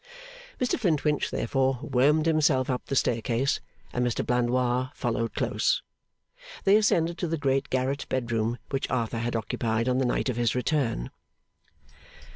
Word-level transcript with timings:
Mr 0.59 0.79
Flintwinch, 0.79 1.29
therefore, 1.29 1.77
wormed 1.83 2.25
himself 2.25 2.71
up 2.71 2.87
the 2.87 2.95
staircase, 2.95 3.59
and 3.93 4.03
Mr 4.03 4.25
Blandois 4.25 4.89
followed 4.95 5.35
close. 5.35 5.83
They 6.63 6.75
ascended 6.75 7.19
to 7.19 7.27
the 7.27 7.37
great 7.37 7.69
garret 7.69 8.07
bed 8.09 8.31
room 8.31 8.57
which 8.71 8.89
Arthur 8.89 9.19
had 9.19 9.35
occupied 9.35 9.87
on 9.87 9.99
the 9.99 10.05
night 10.05 10.27
of 10.27 10.37
his 10.37 10.55
return. 10.55 11.11